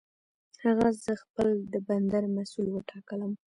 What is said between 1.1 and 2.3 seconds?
خپل د بندر